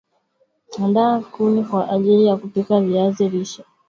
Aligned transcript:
Andaa 0.77 1.19
kuni 1.23 1.63
kwa 1.63 1.89
ajili 1.89 2.25
ya 2.25 2.37
kupika 2.37 2.81
viazi 2.81 3.29
lishe 3.29 3.63